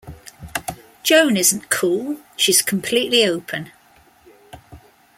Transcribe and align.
Joan 1.03 1.37
isn't 1.37 1.69
cool-she's 1.69 2.63
completely 2.63 3.23
open. 3.23 3.71